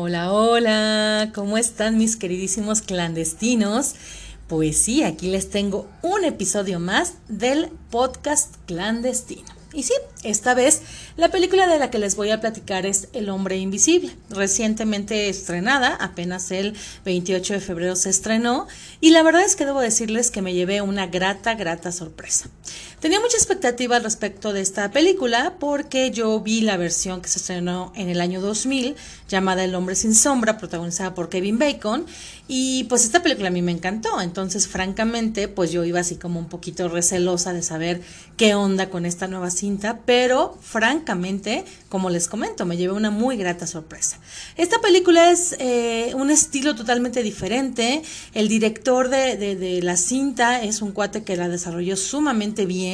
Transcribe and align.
Hola, 0.00 0.32
hola, 0.32 1.32
¿cómo 1.34 1.58
están 1.58 1.98
mis 1.98 2.14
queridísimos 2.14 2.82
clandestinos? 2.82 3.96
Pues 4.46 4.78
sí, 4.78 5.02
aquí 5.02 5.26
les 5.26 5.50
tengo 5.50 5.90
un 6.02 6.22
episodio 6.22 6.78
más 6.78 7.14
del 7.26 7.70
podcast 7.90 8.54
clandestino. 8.66 9.48
Y 9.72 9.82
sí, 9.82 9.92
esta 10.22 10.54
vez 10.54 10.82
la 11.16 11.30
película 11.30 11.66
de 11.66 11.80
la 11.80 11.90
que 11.90 11.98
les 11.98 12.14
voy 12.14 12.30
a 12.30 12.40
platicar 12.40 12.86
es 12.86 13.08
El 13.12 13.28
hombre 13.28 13.56
invisible, 13.56 14.16
recientemente 14.30 15.28
estrenada, 15.28 15.96
apenas 15.96 16.52
el 16.52 16.76
28 17.04 17.54
de 17.54 17.60
febrero 17.60 17.96
se 17.96 18.10
estrenó, 18.10 18.68
y 19.00 19.10
la 19.10 19.24
verdad 19.24 19.42
es 19.42 19.56
que 19.56 19.66
debo 19.66 19.80
decirles 19.80 20.30
que 20.30 20.42
me 20.42 20.54
llevé 20.54 20.80
una 20.80 21.08
grata, 21.08 21.54
grata 21.56 21.90
sorpresa. 21.90 22.48
Tenía 23.00 23.20
mucha 23.20 23.36
expectativa 23.36 23.94
al 23.94 24.02
respecto 24.02 24.52
de 24.52 24.60
esta 24.60 24.90
película 24.90 25.54
porque 25.60 26.10
yo 26.10 26.40
vi 26.40 26.62
la 26.62 26.76
versión 26.76 27.20
que 27.20 27.28
se 27.28 27.38
estrenó 27.38 27.92
en 27.94 28.08
el 28.08 28.20
año 28.20 28.40
2000 28.40 28.96
llamada 29.28 29.62
El 29.62 29.76
hombre 29.76 29.94
sin 29.94 30.16
sombra, 30.16 30.58
protagonizada 30.58 31.14
por 31.14 31.28
Kevin 31.28 31.58
Bacon, 31.58 32.06
y 32.48 32.84
pues 32.84 33.04
esta 33.04 33.22
película 33.22 33.48
a 33.48 33.50
mí 33.50 33.60
me 33.60 33.72
encantó, 33.72 34.20
entonces 34.22 34.66
francamente 34.66 35.48
pues 35.48 35.70
yo 35.70 35.84
iba 35.84 36.00
así 36.00 36.16
como 36.16 36.40
un 36.40 36.48
poquito 36.48 36.88
recelosa 36.88 37.52
de 37.52 37.62
saber 37.62 38.00
qué 38.38 38.54
onda 38.54 38.88
con 38.88 39.04
esta 39.04 39.28
nueva 39.28 39.50
cinta, 39.50 40.00
pero 40.06 40.58
francamente, 40.62 41.64
como 41.90 42.08
les 42.08 42.26
comento, 42.26 42.64
me 42.64 42.78
llevé 42.78 42.94
una 42.94 43.10
muy 43.10 43.36
grata 43.36 43.66
sorpresa. 43.66 44.18
Esta 44.56 44.80
película 44.80 45.30
es 45.30 45.54
eh, 45.58 46.12
un 46.14 46.30
estilo 46.30 46.74
totalmente 46.74 47.22
diferente, 47.22 48.02
el 48.32 48.48
director 48.48 49.10
de, 49.10 49.36
de 49.36 49.82
la 49.82 49.96
cinta 49.96 50.62
es 50.62 50.80
un 50.80 50.92
cuate 50.92 51.22
que 51.22 51.36
la 51.36 51.48
desarrolló 51.50 51.96
sumamente 51.96 52.64
bien, 52.64 52.87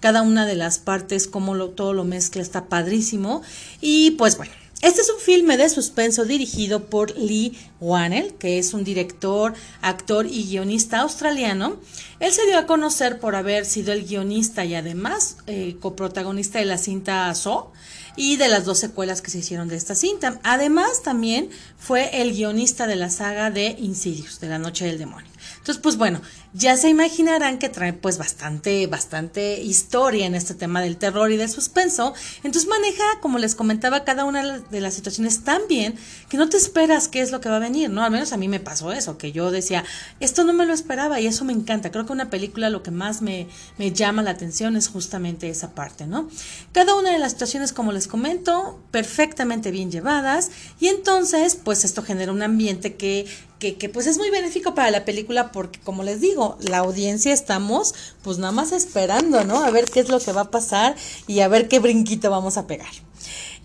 cada 0.00 0.22
una 0.22 0.46
de 0.46 0.54
las 0.54 0.78
partes, 0.78 1.28
como 1.28 1.56
todo 1.70 1.92
lo 1.92 2.04
mezcla, 2.04 2.42
está 2.42 2.66
padrísimo. 2.66 3.42
Y 3.80 4.12
pues 4.12 4.36
bueno. 4.36 4.52
Este 4.80 5.00
es 5.00 5.10
un 5.10 5.18
filme 5.18 5.56
de 5.56 5.68
suspenso 5.68 6.24
dirigido 6.24 6.84
por 6.84 7.18
Lee 7.18 7.58
Wannell, 7.80 8.34
que 8.34 8.60
es 8.60 8.74
un 8.74 8.84
director, 8.84 9.54
actor 9.82 10.24
y 10.26 10.44
guionista 10.44 11.00
australiano. 11.00 11.78
Él 12.20 12.32
se 12.32 12.46
dio 12.46 12.58
a 12.58 12.66
conocer 12.66 13.18
por 13.18 13.34
haber 13.34 13.64
sido 13.64 13.92
el 13.92 14.06
guionista 14.06 14.64
y 14.64 14.76
además 14.76 15.38
eh, 15.48 15.76
coprotagonista 15.80 16.60
de 16.60 16.66
la 16.66 16.78
cinta 16.78 17.34
So 17.34 17.72
y 18.18 18.36
de 18.36 18.48
las 18.48 18.64
dos 18.64 18.78
secuelas 18.78 19.22
que 19.22 19.30
se 19.30 19.38
hicieron 19.38 19.68
de 19.68 19.76
esta 19.76 19.94
cinta. 19.94 20.40
Además, 20.42 21.02
también 21.04 21.50
fue 21.78 22.20
el 22.20 22.32
guionista 22.32 22.88
de 22.88 22.96
la 22.96 23.10
saga 23.10 23.52
de 23.52 23.76
Insidious, 23.78 24.40
de 24.40 24.48
la 24.48 24.58
Noche 24.58 24.84
del 24.84 24.98
Demonio. 24.98 25.30
Entonces, 25.58 25.80
pues 25.80 25.96
bueno, 25.96 26.20
ya 26.52 26.76
se 26.76 26.88
imaginarán 26.88 27.58
que 27.58 27.68
trae 27.68 27.92
pues 27.92 28.18
bastante, 28.18 28.86
bastante 28.86 29.60
historia 29.60 30.26
en 30.26 30.34
este 30.34 30.54
tema 30.54 30.80
del 30.80 30.96
terror 30.96 31.30
y 31.30 31.36
del 31.36 31.48
suspenso. 31.48 32.14
Entonces 32.42 32.68
maneja, 32.68 33.04
como 33.20 33.38
les 33.38 33.54
comentaba, 33.54 34.04
cada 34.04 34.24
una 34.24 34.58
de 34.58 34.80
las 34.80 34.94
situaciones 34.94 35.44
tan 35.44 35.62
bien 35.68 35.94
que 36.28 36.36
no 36.36 36.48
te 36.48 36.56
esperas 36.56 37.06
qué 37.06 37.20
es 37.20 37.30
lo 37.30 37.40
que 37.40 37.48
va 37.48 37.56
a 37.56 37.60
venir, 37.60 37.90
¿no? 37.90 38.02
Al 38.02 38.10
menos 38.10 38.32
a 38.32 38.36
mí 38.36 38.48
me 38.48 38.60
pasó 38.60 38.92
eso, 38.92 39.18
que 39.18 39.30
yo 39.30 39.50
decía, 39.50 39.84
esto 40.18 40.42
no 40.42 40.52
me 40.52 40.66
lo 40.66 40.74
esperaba 40.74 41.20
y 41.20 41.26
eso 41.26 41.44
me 41.44 41.52
encanta. 41.52 41.92
Creo 41.92 42.06
que 42.06 42.12
una 42.12 42.30
película 42.30 42.70
lo 42.70 42.82
que 42.82 42.90
más 42.90 43.22
me, 43.22 43.46
me 43.78 43.92
llama 43.92 44.22
la 44.22 44.30
atención 44.30 44.74
es 44.76 44.88
justamente 44.88 45.48
esa 45.48 45.72
parte, 45.74 46.06
¿no? 46.06 46.28
Cada 46.72 46.94
una 46.94 47.12
de 47.12 47.18
las 47.18 47.32
situaciones, 47.32 47.72
como 47.72 47.92
les 47.92 48.07
comento, 48.08 48.78
perfectamente 48.90 49.70
bien 49.70 49.90
llevadas 49.90 50.50
y 50.80 50.88
entonces 50.88 51.54
pues 51.54 51.84
esto 51.84 52.02
genera 52.02 52.32
un 52.32 52.42
ambiente 52.42 52.96
que 52.96 53.26
que, 53.58 53.74
que, 53.76 53.88
pues 53.88 54.06
es 54.06 54.18
muy 54.18 54.30
benéfico 54.30 54.74
para 54.76 54.90
la 54.92 55.04
película 55.04 55.50
porque 55.50 55.80
como 55.80 56.04
les 56.04 56.20
digo, 56.20 56.56
la 56.60 56.78
audiencia 56.78 57.32
estamos 57.32 57.92
pues 58.22 58.38
nada 58.38 58.52
más 58.52 58.70
esperando, 58.70 59.42
¿no? 59.42 59.64
A 59.64 59.70
ver 59.70 59.86
qué 59.86 59.98
es 59.98 60.08
lo 60.08 60.20
que 60.20 60.32
va 60.32 60.42
a 60.42 60.50
pasar 60.50 60.94
y 61.26 61.40
a 61.40 61.48
ver 61.48 61.66
qué 61.66 61.80
brinquito 61.80 62.30
vamos 62.30 62.56
a 62.56 62.68
pegar. 62.68 63.07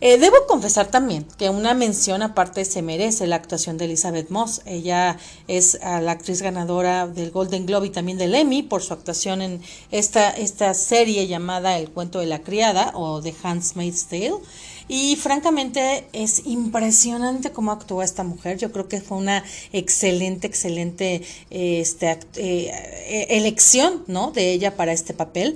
Eh, 0.02 0.18
debo 0.18 0.36
confesar 0.48 0.88
también 0.88 1.26
que 1.38 1.50
una 1.50 1.74
mención 1.74 2.22
aparte 2.22 2.66
se 2.66 2.82
merece 2.82 3.26
la 3.28 3.38
actuación 3.38 3.78
de 3.78 3.86
Elizabeth 3.86 4.30
Moss. 4.30 4.62
Ella 4.66 5.18
es 5.48 5.80
la 5.82 6.12
actriz 6.12 6.42
ganadora 6.42 7.08
del 7.08 7.32
Golden 7.32 7.66
Globe 7.66 7.88
y 7.88 7.90
también 7.90 8.18
del 8.18 8.36
Emmy 8.36 8.64
por 8.64 8.82
su 8.82 8.94
actuación 8.94 9.42
en 9.42 9.62
esta, 9.92 10.30
esta 10.32 10.74
serie 10.74 11.28
llamada 11.28 11.78
El 11.78 11.90
cuento 11.90 12.20
de 12.20 12.26
la 12.26 12.40
criada 12.40 12.92
o 12.96 13.22
The 13.22 13.34
Handmaid's 13.44 14.08
Tale. 14.08 14.36
Y 14.88 15.16
francamente 15.16 16.08
es 16.14 16.46
impresionante 16.46 17.52
cómo 17.52 17.72
actuó 17.72 18.04
esta 18.04 18.24
mujer. 18.24 18.58
Yo 18.58 18.72
creo 18.72 18.88
que 18.88 19.02
fue 19.02 19.18
una 19.18 19.44
excelente, 19.72 20.48
excelente 20.48 21.22
este, 21.50 22.20
eh, 22.36 23.28
elección 23.30 24.04
¿no? 24.08 24.32
de 24.32 24.52
ella 24.52 24.76
para 24.76 24.92
este 24.92 25.14
papel. 25.14 25.56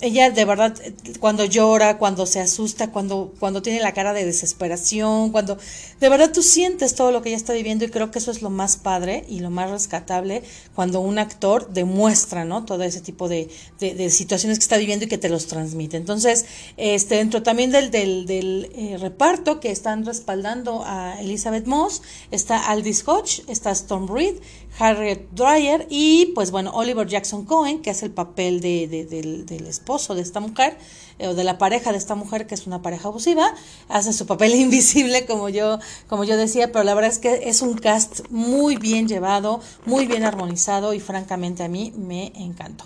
ella 0.00 0.30
de 0.30 0.44
verdad, 0.44 0.74
cuando 1.20 1.44
llora, 1.44 1.98
cuando 1.98 2.26
se 2.26 2.40
asusta, 2.40 2.90
cuando, 2.90 3.32
cuando 3.38 3.62
tiene 3.62 3.80
la 3.80 3.92
cara 3.92 4.12
de 4.12 4.24
desesperación, 4.24 5.30
cuando 5.30 5.58
de 6.00 6.08
verdad 6.08 6.30
tú 6.32 6.42
sientes 6.42 6.94
todo 6.94 7.10
lo 7.10 7.22
que 7.22 7.30
ella 7.30 7.36
está 7.36 7.52
viviendo 7.52 7.84
y 7.84 7.88
creo 7.88 8.10
que 8.10 8.18
eso 8.18 8.30
es 8.30 8.42
lo 8.42 8.50
más 8.50 8.76
padre 8.76 9.24
y 9.28 9.40
lo 9.40 9.50
más 9.50 9.70
rescatable 9.70 10.42
cuando 10.74 11.00
un 11.00 11.18
actor 11.18 11.70
demuestra 11.72 12.44
¿no? 12.44 12.64
todo 12.64 12.82
ese 12.82 13.00
tipo 13.00 13.28
de, 13.28 13.48
de, 13.80 14.10
situaciones 14.10 14.58
que 14.58 14.62
está 14.62 14.76
viviendo 14.76 15.04
y 15.04 15.08
que 15.08 15.18
te 15.18 15.28
los 15.28 15.46
transmite. 15.46 15.96
Entonces, 15.96 16.44
este, 16.76 17.16
dentro 17.16 17.42
también 17.42 17.70
del, 17.70 17.90
del 17.90 18.17
del, 18.26 18.70
eh, 18.74 18.96
reparto 18.98 19.60
que 19.60 19.70
están 19.70 20.04
respaldando 20.04 20.82
a 20.84 21.20
Elizabeth 21.20 21.66
Moss 21.66 22.02
está 22.30 22.68
Aldis 22.68 23.06
Hodge, 23.06 23.42
está 23.48 23.70
Storm 23.70 24.08
Reed, 24.08 24.36
Harriet 24.78 25.28
Dreyer 25.32 25.86
y 25.90 26.26
pues 26.34 26.50
bueno, 26.50 26.70
Oliver 26.74 27.06
Jackson 27.06 27.44
Cohen, 27.44 27.82
que 27.82 27.90
es 27.90 28.02
el 28.02 28.10
papel 28.10 28.60
de, 28.60 28.86
del, 28.88 29.66
esposo 29.66 30.14
de 30.14 30.22
esta 30.22 30.40
mujer, 30.40 30.78
eh, 31.18 31.28
o 31.28 31.34
de 31.34 31.44
la 31.44 31.58
pareja 31.58 31.92
de 31.92 31.98
esta 31.98 32.14
mujer, 32.14 32.46
que 32.46 32.54
es 32.54 32.66
una 32.66 32.80
pareja 32.80 33.08
abusiva, 33.08 33.54
hace 33.88 34.12
su 34.12 34.26
papel 34.26 34.54
invisible, 34.56 35.26
como 35.26 35.48
yo, 35.48 35.78
como 36.08 36.24
yo 36.24 36.36
decía, 36.36 36.72
pero 36.72 36.84
la 36.84 36.94
verdad 36.94 37.10
es 37.10 37.18
que 37.18 37.48
es 37.48 37.62
un 37.62 37.74
cast 37.74 38.20
muy 38.30 38.76
bien 38.76 39.08
llevado, 39.08 39.60
muy 39.84 40.06
bien 40.06 40.24
armonizado 40.24 40.94
y 40.94 41.00
francamente 41.00 41.62
a 41.62 41.68
mí 41.68 41.92
me 41.96 42.32
encantó. 42.36 42.84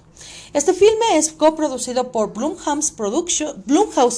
Este 0.53 0.75
filme 0.75 1.17
es 1.17 1.33
coproducido 1.33 2.13
por 2.13 2.33
Blumhouse 2.35 2.91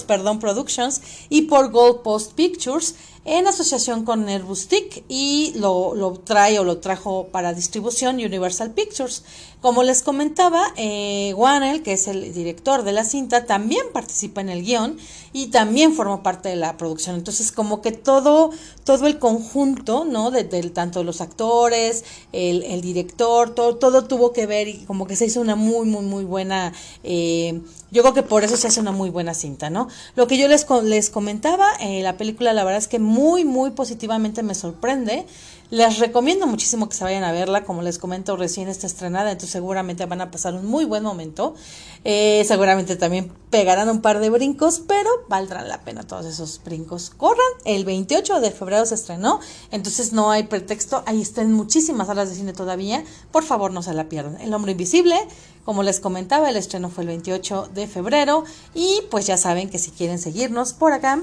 perdón, 0.02 0.41
Productions 0.41 1.00
y 1.28 1.42
por 1.42 1.70
Gold 1.70 2.03
Post 2.03 2.32
Pictures 2.32 2.94
en 3.25 3.47
asociación 3.47 4.05
con 4.05 4.27
Nervustic 4.27 5.05
y 5.09 5.55
lo, 5.57 5.95
lo, 5.95 6.12
trae 6.12 6.59
o 6.59 6.65
lo 6.65 6.79
trajo 6.79 7.29
para 7.33 7.55
distribución 7.55 8.17
Universal 8.17 8.73
Pictures. 8.73 9.25
Como 9.62 9.83
les 9.83 10.03
comentaba, 10.03 10.62
eh, 10.77 11.33
Wannell, 11.35 11.83
que 11.83 11.95
es 11.95 12.07
el 12.07 12.35
director 12.35 12.83
de 12.83 12.93
la 12.93 13.03
cinta, 13.03 13.47
también 13.47 13.87
participa 13.95 14.43
en 14.43 14.51
el 14.51 14.62
guion 14.62 14.99
y 15.33 15.47
también 15.47 15.95
formó 15.95 16.23
parte 16.23 16.51
de 16.51 16.57
la 16.57 16.77
producción. 16.77 17.17
Entonces, 17.17 17.51
como 17.51 17.81
que 17.81 17.93
todo, 17.93 18.51
todo 18.85 19.07
el 19.07 19.19
conjunto, 19.19 20.05
¿no? 20.05 20.31
De, 20.31 20.45
tanto 20.45 21.03
los 21.03 21.23
actores, 21.23 22.05
el, 22.33 22.62
el, 22.65 22.83
director, 22.83 23.55
todo, 23.55 23.77
todo 23.77 24.05
tuvo 24.05 24.35
que 24.35 24.45
ver 24.45 24.69
y 24.69 24.85
como 24.85 25.06
que 25.06 25.17
se 25.17 25.25
hizo 25.25 25.41
una 25.41 25.56
muy, 25.56 25.87
muy, 25.87 26.05
muy 26.05 26.25
buena 26.25 26.75
eh, 27.03 27.62
yo 27.95 28.03
creo 28.03 28.12
que 28.12 28.25
por 28.25 28.43
eso 28.43 28.56
se 28.56 28.67
hace 28.67 28.81
una 28.81 28.91
muy 28.91 29.09
buena 29.09 29.35
cinta, 29.35 29.71
¿no? 29.71 29.87
Lo 30.17 30.27
que 30.27 30.37
yo 30.37 30.49
les, 30.49 30.67
les 30.83 31.11
comentaba, 31.11 31.69
eh, 31.81 32.03
la 32.03 32.17
película 32.17 32.53
la 32.53 32.65
verdad 32.65 32.79
es 32.79 32.89
que 32.89 32.99
muy, 33.14 33.44
muy 33.44 33.70
positivamente 33.70 34.42
me 34.42 34.54
sorprende. 34.54 35.25
Les 35.70 35.98
recomiendo 35.98 36.47
muchísimo 36.47 36.88
que 36.88 36.97
se 36.97 37.04
vayan 37.04 37.25
a 37.25 37.32
verla, 37.32 37.64
como 37.64 37.80
les 37.80 37.98
comento, 37.98 38.36
recién 38.36 38.69
está 38.69 38.86
estrenada, 38.86 39.30
entonces 39.30 39.50
seguramente 39.50 40.04
van 40.04 40.20
a 40.20 40.30
pasar 40.30 40.54
un 40.54 40.66
muy 40.66 40.84
buen 40.84 41.02
momento. 41.02 41.54
Eh, 42.04 42.44
seguramente 42.47 42.97
también 42.97 43.32
pegarán 43.50 43.88
un 43.88 44.02
par 44.02 44.20
de 44.20 44.30
brincos, 44.30 44.82
pero 44.86 45.08
valdrán 45.28 45.69
la 45.69 45.80
pena 45.82 46.02
todos 46.02 46.26
esos 46.26 46.60
brincos. 46.64 47.10
Corran, 47.10 47.38
el 47.64 47.84
28 47.84 48.41
de 48.41 48.50
febrero 48.50 48.84
se 48.84 48.94
estrenó, 48.94 49.40
entonces 49.70 50.12
no 50.12 50.31
hay 50.31 50.44
pretexto, 50.44 51.02
ahí 51.06 51.22
están 51.22 51.52
muchísimas 51.52 52.08
salas 52.08 52.28
de 52.28 52.34
cine 52.37 52.52
todavía, 52.52 53.02
por 53.32 53.43
favor 53.43 53.72
no 53.72 53.82
se 53.82 53.94
la 53.94 54.08
pierdan. 54.08 54.40
El 54.40 54.52
hombre 54.55 54.72
invisible, 54.72 55.17
como 55.64 55.82
les 55.82 55.99
comentaba, 55.99 56.50
el 56.50 56.56
estreno 56.56 56.90
fue 56.90 57.05
el 57.05 57.08
28 57.08 57.70
de 57.75 57.87
febrero 57.87 58.44
y 58.75 59.00
pues 59.10 59.26
ya 59.26 59.37
saben 59.37 59.70
que 59.70 59.78
si 59.78 59.93
quieren 59.93 60.19
seguirnos 60.19 60.72
por 60.75 60.93
acá, 60.93 61.22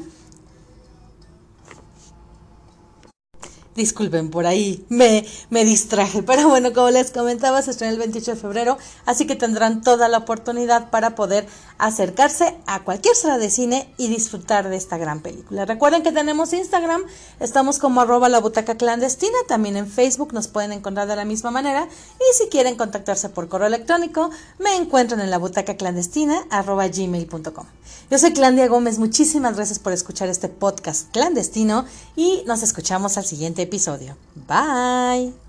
Disculpen, 3.75 4.29
por 4.29 4.45
ahí 4.45 4.85
me, 4.89 5.25
me 5.49 5.63
distraje. 5.63 6.23
Pero 6.27 6.49
bueno, 6.49 6.73
como 6.73 6.89
les 6.89 7.11
comentaba, 7.11 7.61
se 7.61 7.71
estrena 7.71 7.93
el 7.93 7.99
28 7.99 8.31
de 8.31 8.37
febrero, 8.37 8.77
así 9.05 9.25
que 9.25 9.35
tendrán 9.35 9.81
toda 9.81 10.09
la 10.09 10.19
oportunidad 10.19 10.89
para 10.89 11.15
poder 11.15 11.47
acercarse 11.81 12.55
a 12.67 12.83
cualquier 12.83 13.15
sala 13.15 13.39
de 13.39 13.49
cine 13.49 13.91
y 13.97 14.07
disfrutar 14.07 14.69
de 14.69 14.75
esta 14.75 14.99
gran 14.99 15.21
película. 15.21 15.65
Recuerden 15.65 16.03
que 16.03 16.11
tenemos 16.11 16.53
Instagram, 16.53 17.01
estamos 17.39 17.79
como 17.79 18.01
arroba 18.01 18.29
la 18.29 18.39
butaca 18.39 18.75
clandestina, 18.75 19.37
también 19.47 19.75
en 19.75 19.87
Facebook 19.87 20.31
nos 20.31 20.47
pueden 20.47 20.73
encontrar 20.73 21.07
de 21.07 21.15
la 21.15 21.25
misma 21.25 21.49
manera 21.49 21.87
y 21.87 22.37
si 22.37 22.49
quieren 22.49 22.75
contactarse 22.75 23.29
por 23.29 23.49
correo 23.49 23.65
electrónico, 23.65 24.29
me 24.59 24.75
encuentran 24.75 25.21
en 25.21 25.31
la 25.31 25.39
butaca 25.39 25.75
clandestina 25.75 26.45
arroba 26.51 26.87
gmail.com. 26.87 27.65
Yo 28.11 28.17
soy 28.19 28.33
Clandia 28.33 28.67
Gómez, 28.67 28.99
muchísimas 28.99 29.55
gracias 29.55 29.79
por 29.79 29.91
escuchar 29.91 30.29
este 30.29 30.49
podcast 30.49 31.11
clandestino 31.11 31.85
y 32.15 32.43
nos 32.45 32.61
escuchamos 32.61 33.17
al 33.17 33.25
siguiente 33.25 33.63
episodio. 33.63 34.15
Bye. 34.47 35.41